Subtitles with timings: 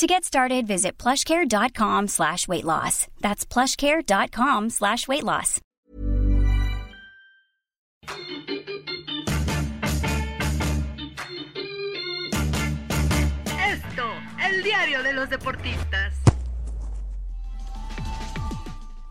[0.00, 3.06] To get started, visit plushcare.com slash weight loss.
[3.20, 5.60] That's plushcare.com slash weight loss.
[13.62, 14.10] Esto,
[14.42, 16.19] el diario de los deportistas.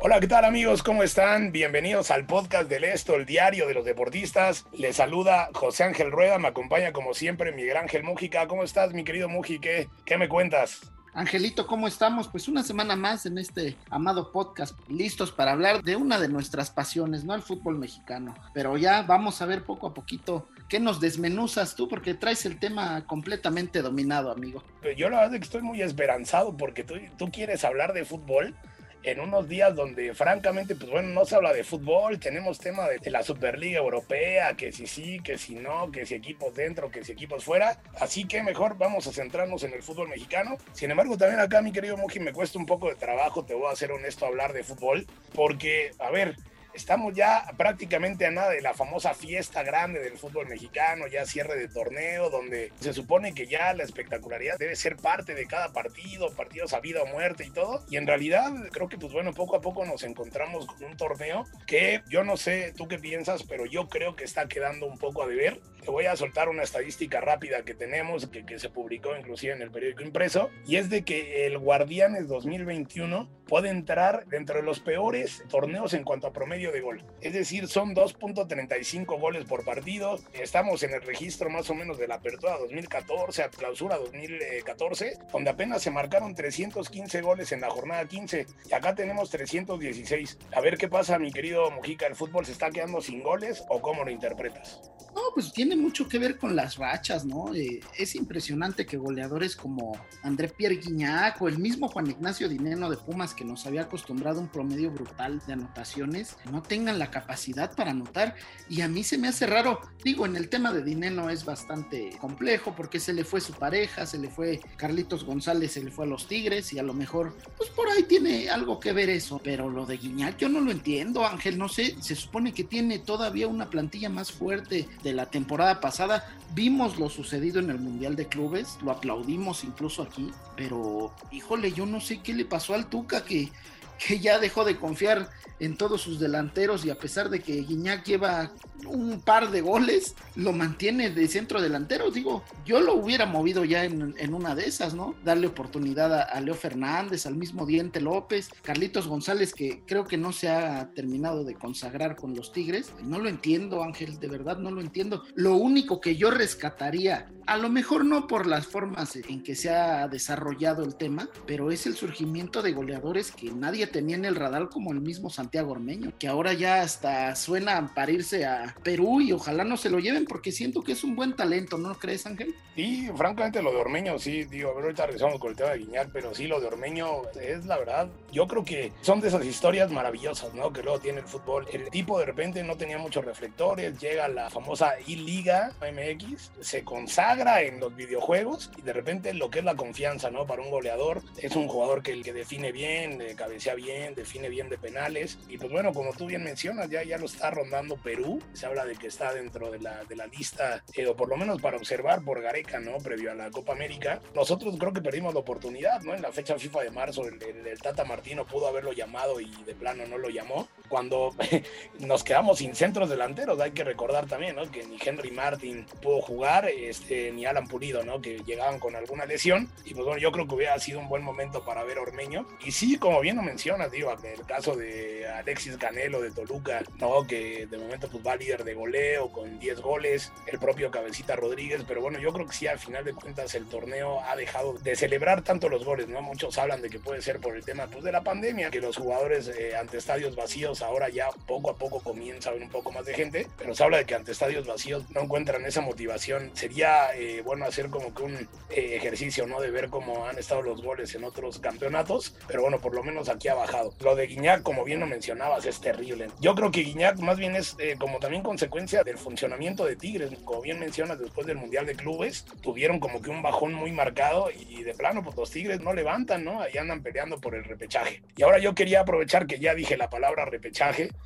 [0.02, 0.81] Hola, ¿qué tal amigos?
[0.81, 1.52] ¿Cómo están?
[1.52, 4.66] Bienvenidos al podcast del Esto, el diario de los deportistas.
[4.72, 8.48] Les saluda José Ángel Rueda, me acompaña como siempre Miguel Ángel Mújica.
[8.48, 9.59] ¿Cómo estás, mi querido Muji?
[9.59, 10.89] ¿Qué, qué me cuentas?
[11.13, 12.30] Angelito, ¿cómo estamos?
[12.30, 16.70] Pues una semana más en este amado podcast, listos para hablar de una de nuestras
[16.70, 17.36] pasiones, ¿no?
[17.36, 18.36] El fútbol mexicano.
[18.53, 22.58] Pero ya vamos a ver poco a poquito qué nos desmenuzas tú, porque traes el
[22.58, 24.64] tema completamente dominado, amigo.
[24.95, 28.55] Yo la verdad es que estoy muy esperanzado porque tú, tú quieres hablar de fútbol
[29.03, 33.09] en unos días donde francamente, pues bueno, no se habla de fútbol, tenemos tema de,
[33.09, 37.11] la Superliga Europea, que si sí, que si no, que si equipos dentro, que si
[37.11, 40.58] equipos fuera, así que mejor vamos a centrarnos en el fútbol mexicano.
[40.73, 43.72] Sin embargo, también acá, mi querido Muji, me cuesta un poco de trabajo, te voy
[43.72, 46.36] a ser honesto, hablar de fútbol, porque, a ver,
[46.73, 51.58] Estamos ya prácticamente a nada de la famosa fiesta grande del fútbol mexicano, ya cierre
[51.58, 56.34] de torneo, donde se supone que ya la espectacularidad debe ser parte de cada partido,
[56.36, 57.84] partidos a vida o muerte y todo.
[57.89, 61.45] Y en realidad creo que pues bueno, poco a poco nos encontramos con un torneo
[61.66, 65.23] que yo no sé tú qué piensas, pero yo creo que está quedando un poco
[65.23, 65.59] a deber.
[65.83, 69.61] Te voy a soltar una estadística rápida que tenemos, que, que se publicó inclusive en
[69.61, 74.80] el periódico impreso, y es de que el Guardianes 2021 puede entrar dentro de los
[74.80, 77.03] peores torneos en cuanto a promedio de gol.
[77.19, 80.19] Es decir, son 2.35 goles por partido.
[80.33, 85.49] Estamos en el registro más o menos de la apertura 2014 a clausura 2014, donde
[85.49, 90.37] apenas se marcaron 315 goles en la jornada 15 y acá tenemos 316.
[90.52, 93.81] A ver qué pasa, mi querido Mujica, ¿el fútbol se está quedando sin goles o
[93.81, 94.80] cómo lo interpretas?
[95.19, 97.53] No, pues tiene mucho que ver con las rachas, ¿no?
[97.53, 102.89] Eh, es impresionante que goleadores como André Pierre Guignac o el mismo Juan Ignacio Dineno
[102.89, 107.75] de Pumas que nos había acostumbrado un promedio brutal de anotaciones, no tengan la capacidad
[107.75, 108.35] para anotar.
[108.69, 112.11] Y a mí se me hace raro, digo, en el tema de Dineno es bastante
[112.21, 116.05] complejo porque se le fue su pareja, se le fue Carlitos González, se le fue
[116.05, 119.41] a los Tigres y a lo mejor, pues por ahí tiene algo que ver eso.
[119.43, 122.99] Pero lo de Guiñac yo no lo entiendo, Ángel, no sé, se supone que tiene
[122.99, 126.27] todavía una plantilla más fuerte de la temporada pasada.
[126.53, 131.86] Vimos lo sucedido en el Mundial de Clubes, lo aplaudimos incluso aquí, pero híjole, yo
[131.86, 133.51] no sé qué le pasó al Tuca que
[134.00, 135.30] que ya dejó de confiar
[135.60, 138.51] en todos sus delanteros y a pesar de que Guiñac lleva
[138.86, 142.12] un par de goles, lo mantiene de centro delantero.
[142.12, 145.15] Digo, yo lo hubiera movido ya en, en una de esas, ¿no?
[145.24, 150.18] Darle oportunidad a, a, Leo Fernández, al mismo Diente López, Carlitos González, que creo que
[150.18, 152.94] no se ha terminado de consagrar con los Tigres.
[153.04, 155.24] No lo entiendo, Ángel, de verdad no lo entiendo.
[155.36, 159.69] Lo único que yo rescataría, a lo mejor no por las formas en que se
[159.69, 164.36] ha desarrollado el tema, pero es el surgimiento de goleadores que nadie tenía en el
[164.36, 169.22] radar como el mismo Santiago Ormeño, que ahora ya hasta suena para irse a Perú
[169.22, 172.25] y ojalá no se lo lleven porque siento que es un buen talento, ¿no crees,
[172.25, 172.56] Ángel?
[172.75, 175.80] Sí, francamente lo de Ormeño, sí, digo, a ver, ahorita regresamos con el tema de
[175.80, 179.45] Guiñac, pero sí, lo de Ormeño es la verdad, yo creo que son de esas
[179.45, 180.72] historias maravillosas, ¿no?
[180.72, 181.66] Que luego tiene el fútbol.
[181.74, 186.83] El tipo de repente no tenía muchos reflectores, llega a la famosa I-Liga MX, se
[186.83, 190.45] consagra en los videojuegos y de repente lo que es la confianza, ¿no?
[190.45, 193.79] Para un goleador, es un jugador que, que define bien, cabecea bien,
[194.16, 195.38] define bien de penales.
[195.48, 198.42] Y pues bueno, como tú bien mencionas, ya, ya lo está rondando Perú.
[198.54, 201.38] Se habla de que está dentro de la, de la lista, eh, o por lo
[201.38, 202.98] menos para observar por Gareca, ¿no?
[202.98, 204.22] Previo a la Copa América.
[204.36, 206.13] Nosotros creo que perdimos la oportunidad, ¿no?
[206.13, 210.06] En la fecha FIFA de marzo, el Tata Martino pudo haberlo llamado y de plano
[210.07, 210.68] no lo llamó.
[210.89, 211.33] Cuando
[212.00, 214.69] nos quedamos sin centros delanteros, hay que recordar también, ¿no?
[214.69, 218.00] Que ni Henry Martin pudo jugar, este, ni Alan Pulido.
[218.22, 219.69] Que llegaban con alguna lesión.
[219.86, 222.48] Y pues bueno, yo creo que hubiera sido un buen momento para ver a Ormeño.
[222.66, 227.25] Y sí, como bien lo mencionas, digo, el caso de Alexis Canelo de Toluca, ¿no?
[227.28, 231.84] Que de momento pues va líder de goleo con 10 goles, el propio Cabecita Rodríguez,
[231.88, 234.96] pero bueno, yo creo que sí, al final de cuentas el torneo ha dejado de
[234.96, 236.22] celebrar tanto los goles, ¿no?
[236.22, 238.98] Muchos hablan de que puede ser por el tema pues, de la pandemia, que los
[238.98, 242.70] jugadores eh, ante estadios vacíos estadios ahora ya poco a poco comienza a haber un
[242.70, 245.81] poco más de gente, pero se habla de que ante estadios vacíos no encuentran esa
[245.81, 246.52] motivación.
[246.54, 249.60] Sería eh, bueno hacer como que un eh, ejercicio, ¿no?
[249.62, 253.30] De ver cómo han estado los goles en otros campeonatos, pero bueno, por lo menos
[253.30, 253.94] aquí ha bajado.
[254.02, 256.30] Lo de Guiñac, como bien lo mencionabas, es terrible.
[256.40, 260.32] Yo creo que Guiñac más bien es eh, como también consecuencia del funcionamiento de Tigres,
[260.44, 264.50] como bien mencionas, después del Mundial de Clubes, tuvieron como que un bajón muy marcado
[264.52, 266.62] y de plano, pues los Tigres no levantan, ¿no?
[266.62, 268.22] Ahí andan peleando por el repechaje.
[268.36, 270.69] Y ahora yo quería aprovechar que ya dije la palabra repechaje,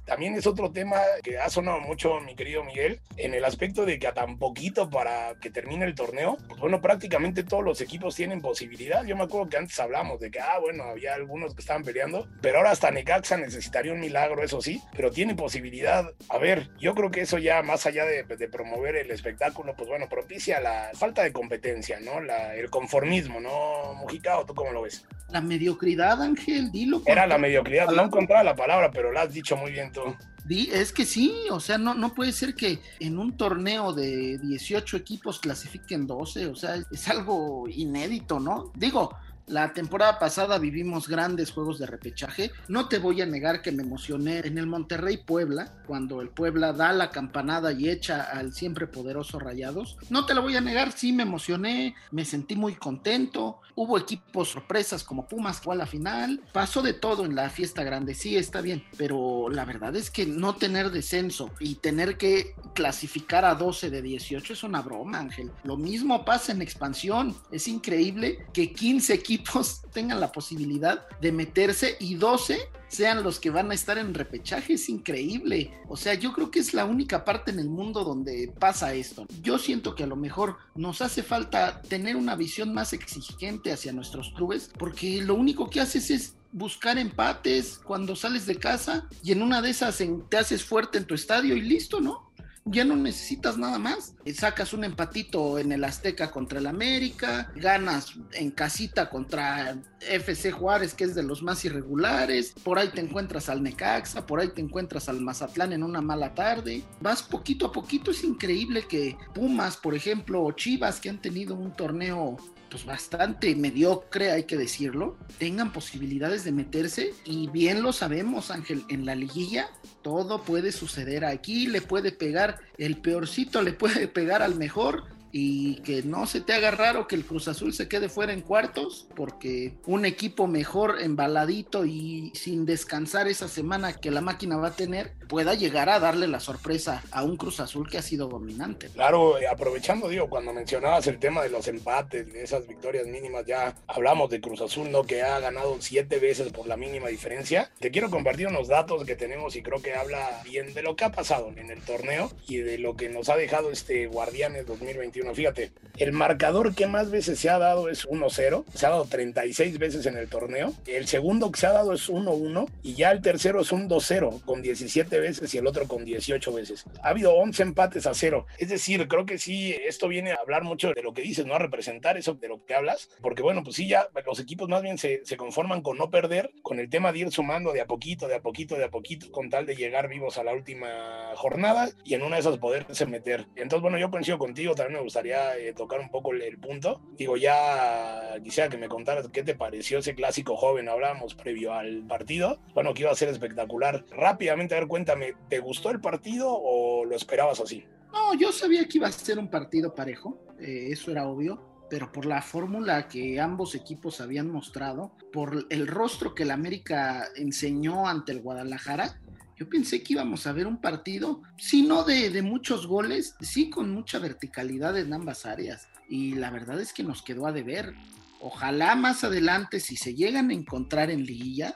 [0.06, 4.00] también es otro tema que ha sonado mucho, mi querido Miguel, en el aspecto de
[4.00, 8.16] que a tan poquito para que termine el torneo, pues bueno, prácticamente todos los equipos
[8.16, 9.04] tienen posibilidad.
[9.06, 12.28] Yo me acuerdo que antes hablamos de que, ah, bueno, había algunos que estaban peleando,
[12.42, 16.12] pero ahora hasta Necaxa necesitaría un milagro, eso sí, pero tiene posibilidad.
[16.30, 19.88] A ver, yo creo que eso ya más allá de, de promover el espectáculo, pues
[19.88, 22.20] bueno, propicia la falta de competencia, ¿no?
[22.20, 24.40] La, el conformismo, ¿no, Mujica?
[24.40, 25.06] ¿O tú cómo lo ves?
[25.30, 27.02] La mediocridad, Ángel, dilo.
[27.06, 30.16] Era la mediocridad, no encontraba la palabra, pero la dicho muy bien tú.
[30.50, 34.98] Es que sí, o sea, no, no puede ser que en un torneo de 18
[34.98, 38.72] equipos clasifiquen 12, o sea, es algo inédito, ¿no?
[38.76, 39.16] Digo,
[39.48, 42.52] la temporada pasada vivimos grandes juegos de repechaje.
[42.70, 46.72] No te voy a negar que me emocioné en el Monterrey Puebla, cuando el Puebla
[46.72, 49.98] da la campanada y echa al siempre poderoso Rayados.
[50.10, 53.60] No te lo voy a negar, sí me emocioné, me sentí muy contento.
[53.76, 56.42] Hubo equipos sorpresas como Pumas fue a la final.
[56.54, 60.26] Pasó de todo en la fiesta grande, sí está bien, pero la verdad es que
[60.26, 65.52] no tener descenso y tener que clasificar a 12 de 18 es una broma, Ángel.
[65.64, 67.36] Lo mismo pasa en expansión.
[67.52, 69.33] Es increíble que 15 equipos
[69.94, 74.74] tengan la posibilidad de meterse y 12 sean los que van a estar en repechaje,
[74.74, 75.74] es increíble.
[75.88, 79.26] O sea, yo creo que es la única parte en el mundo donde pasa esto.
[79.42, 83.94] Yo siento que a lo mejor nos hace falta tener una visión más exigente hacia
[83.94, 89.32] nuestros clubes, porque lo único que haces es buscar empates cuando sales de casa y
[89.32, 92.32] en una de esas te haces fuerte en tu estadio y listo, ¿no?
[92.66, 94.16] Ya no necesitas nada más.
[94.34, 100.94] Sacas un empatito en el Azteca contra el América, ganas en casita contra FC Juárez,
[100.94, 104.62] que es de los más irregulares, por ahí te encuentras al Necaxa, por ahí te
[104.62, 106.84] encuentras al Mazatlán en una mala tarde.
[107.02, 111.56] Vas poquito a poquito, es increíble que Pumas, por ejemplo, o Chivas, que han tenido
[111.56, 112.38] un torneo
[112.74, 118.84] pues bastante mediocre, hay que decirlo, tengan posibilidades de meterse y bien lo sabemos, Ángel,
[118.90, 119.70] en la liguilla
[120.02, 121.24] todo puede suceder.
[121.24, 125.04] Aquí le puede pegar el peorcito, le puede pegar al mejor
[125.36, 128.42] y que no se te haga raro que el Cruz Azul se quede fuera en
[128.42, 134.68] cuartos, porque un equipo mejor, embaladito y sin descansar esa semana que la máquina va
[134.68, 138.28] a tener, pueda llegar a darle la sorpresa a un Cruz Azul que ha sido
[138.28, 138.90] dominante.
[138.90, 143.44] Claro, eh, aprovechando, digo, cuando mencionabas el tema de los empates, de esas victorias mínimas,
[143.48, 145.04] ya hablamos de Cruz Azul, ¿no?
[145.04, 147.72] Que ha ganado siete veces por la mínima diferencia.
[147.80, 151.06] Te quiero compartir unos datos que tenemos y creo que habla bien de lo que
[151.06, 155.23] ha pasado en el torneo y de lo que nos ha dejado este Guardianes 2021
[155.34, 158.66] Fíjate, el marcador que más veces se ha dado es 1-0.
[158.74, 160.74] Se ha dado 36 veces en el torneo.
[160.88, 162.68] El segundo que se ha dado es 1-1.
[162.82, 166.54] Y ya el tercero es un 2-0 con 17 veces y el otro con 18
[166.54, 166.86] veces.
[167.04, 168.48] Ha habido 11 empates a cero.
[168.58, 171.54] Es decir, creo que sí, esto viene a hablar mucho de lo que dices, ¿no?
[171.54, 173.10] A representar eso de lo que hablas.
[173.22, 176.52] Porque bueno, pues sí, ya los equipos más bien se, se conforman con no perder,
[176.64, 179.32] con el tema de ir sumando de a poquito, de a poquito, de a poquito,
[179.32, 183.06] con tal de llegar vivos a la última jornada y en una de esas poderse
[183.06, 183.46] meter.
[183.56, 187.00] Entonces, bueno, yo coincido contigo, también me gusta gustaría eh, tocar un poco el, punto.
[187.16, 190.90] Digo, ya quisiera que me contaras qué te pareció ese clásico joven.
[190.90, 192.60] Hablábamos previo al partido.
[192.74, 194.06] Bueno, que iba a ser espectacular.
[194.10, 197.86] Rápidamente, a ver, cuéntame, ¿te gustó el partido o lo esperabas así?
[198.12, 200.40] No, yo sabía que iba a ser un partido parejo.
[200.60, 205.86] Eh, eso era obvio pero por la fórmula que ambos equipos habían mostrado, por el
[205.86, 209.22] rostro que el América enseñó ante el Guadalajara,
[209.66, 213.92] pensé que íbamos a ver un partido, si no de, de, muchos goles, sí con
[213.92, 215.88] mucha verticalidad en ambas áreas.
[216.10, 217.94] Y la verdad es que nos quedó a deber.
[218.40, 221.76] Ojalá más adelante, si se llegan a encontrar en liguilla,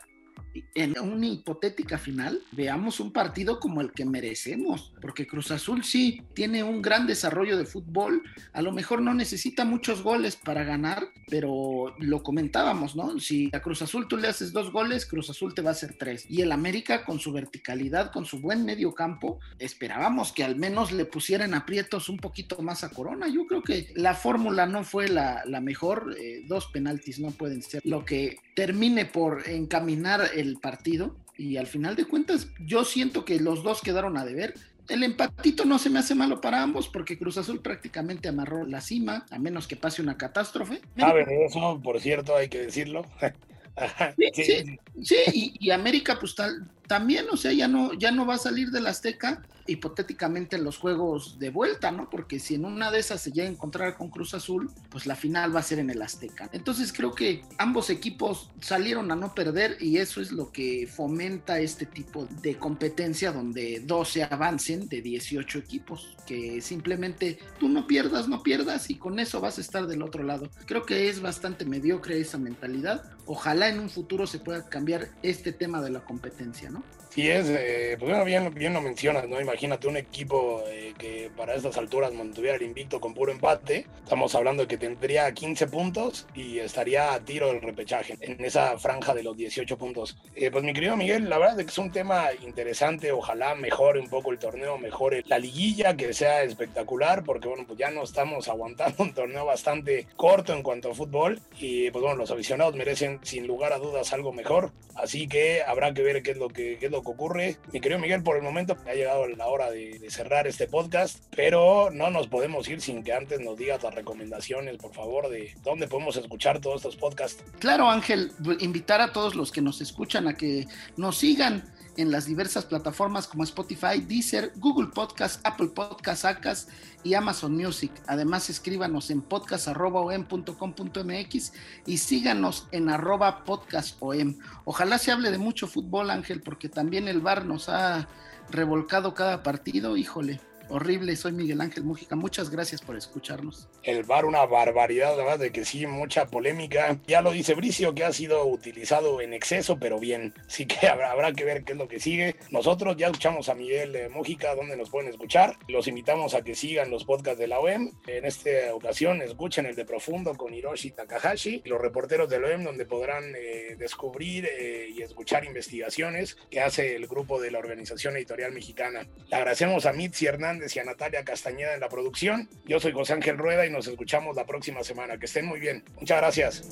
[0.76, 6.22] en una hipotética final veamos un partido como el que merecemos, porque Cruz Azul sí
[6.34, 8.24] tiene un gran desarrollo de fútbol,
[8.54, 13.20] a lo mejor no necesita muchos goles para ganar, pero lo comentábamos, ¿no?
[13.20, 15.96] Si a Cruz Azul tú le haces dos goles, Cruz Azul te va a hacer
[15.98, 16.26] tres.
[16.30, 20.92] Y el América con su verticalidad, con su buen medio campo, esperábamos que al menos
[20.92, 23.28] le pusieran aprietos un poquito más a Corona.
[23.28, 27.82] Yo creo que la fórmula no fue la, mejor, eh, dos penaltis no pueden ser
[27.84, 33.40] lo que termine por encaminar el partido y al final de cuentas yo siento que
[33.40, 34.54] los dos quedaron a deber.
[34.88, 38.80] El empatito no se me hace malo para ambos porque Cruz Azul prácticamente amarró la
[38.80, 40.82] cima, a menos que pase una catástrofe.
[40.98, 43.06] Sabe eso, por cierto, hay que decirlo.
[44.34, 48.40] sí, sí, y, América pues tal, también, o sea, ya no, ya no va a
[48.40, 52.10] salir del Azteca hipotéticamente en los juegos de vuelta, ¿no?
[52.10, 55.16] Porque si en una de esas se llega a encontrar con Cruz Azul, pues la
[55.16, 56.50] final va a ser en el Azteca.
[56.54, 61.60] Entonces creo que ambos equipos salieron a no perder y eso es lo que fomenta
[61.60, 68.28] este tipo de competencia donde 12 avancen de 18 equipos, que simplemente tú no pierdas,
[68.28, 70.50] no pierdas y con eso vas a estar del otro lado.
[70.66, 73.04] Creo que es bastante mediocre esa mentalidad.
[73.26, 76.77] Ojalá en un futuro se pueda cambiar este tema de la competencia, ¿no?
[77.18, 79.42] Sí es, eh, pues bueno, bien, bien lo mencionas, ¿no?
[79.42, 83.88] Imagínate un equipo eh, que para estas alturas mantuviera el invicto con puro empate.
[84.04, 88.78] Estamos hablando de que tendría 15 puntos y estaría a tiro del repechaje en esa
[88.78, 90.16] franja de los 18 puntos.
[90.36, 93.12] Eh, pues mi querido Miguel, la verdad es que es un tema interesante.
[93.12, 97.80] Ojalá mejore un poco el torneo, mejore la liguilla, que sea espectacular, porque bueno, pues
[97.80, 101.42] ya no estamos aguantando un torneo bastante corto en cuanto a fútbol.
[101.58, 104.72] Y pues bueno, los aficionados merecen sin lugar a dudas algo mejor.
[104.94, 107.58] Así que habrá que ver qué es lo que, qué es lo ocurre.
[107.72, 111.90] Mi querido Miguel, por el momento ha llegado la hora de, cerrar este podcast, pero
[111.92, 115.88] no nos podemos ir sin que antes nos digas las recomendaciones, por favor, de dónde
[115.88, 117.44] podemos escuchar todos estos podcasts.
[117.60, 121.64] Claro, Ángel, invitar a todos los que nos escuchan a que nos sigan
[121.98, 126.70] en las diversas plataformas como Spotify, Deezer, Google Podcast, Apple Podcast, Acas
[127.04, 127.92] y Amazon Music.
[128.08, 131.54] Además, escríbanos en podcast.om.com.mx
[131.86, 134.38] y síganos en arroba podcastom.
[134.64, 138.08] Ojalá se hable de mucho fútbol, Ángel, porque también el VAR nos ha
[138.50, 140.40] revolcado cada partido, híjole
[140.70, 141.16] horrible.
[141.16, 142.16] Soy Miguel Ángel Mújica.
[142.16, 143.68] Muchas gracias por escucharnos.
[143.84, 147.00] El bar, una barbaridad, verdad, de que sí, mucha polémica.
[147.08, 150.34] Ya lo dice Bricio, que ha sido utilizado en exceso, pero bien.
[150.48, 152.36] Así que habrá, habrá que ver qué es lo que sigue.
[152.52, 155.58] Nosotros ya escuchamos a Miguel eh, Mújica, donde nos pueden escuchar.
[155.68, 157.92] Los invitamos a que sigan los podcasts de la OEM.
[158.08, 162.64] En esta ocasión, escuchen el de Profundo con Hiroshi Takahashi, los reporteros de la OEM,
[162.64, 168.16] donde podrán eh, descubrir eh, y escuchar investigaciones que hace el grupo de la Organización
[168.18, 169.08] Editorial Mexicana.
[169.28, 172.50] Le agradecemos a Mitzi Hernández y a Natalia Castañeda en la producción.
[172.66, 175.18] Yo soy José Ángel Rueda y nos escuchamos la próxima semana.
[175.18, 175.84] Que estén muy bien.
[176.00, 176.64] Muchas gracias.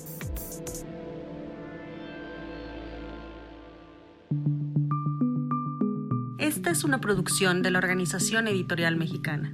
[6.40, 9.54] Esta es una producción de la Organización Editorial Mexicana.